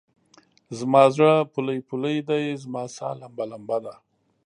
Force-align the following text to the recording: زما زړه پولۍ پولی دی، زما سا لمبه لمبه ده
زما 0.77 1.03
زړه 1.15 1.31
پولۍ 1.53 1.79
پولی 1.87 2.17
دی، 2.27 2.43
زما 2.63 2.83
سا 2.95 3.07
لمبه 3.19 3.45
لمبه 3.51 3.77
ده 3.83 3.93